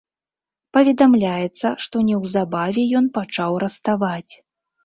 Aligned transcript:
Паведамляецца, 0.77 1.67
што 1.87 1.95
неўзабаве 2.07 2.87
ён 3.01 3.05
пачаў 3.19 3.63
раставаць. 3.67 4.33